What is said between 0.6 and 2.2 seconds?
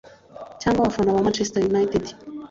Cyangwa abafana ba Manchester United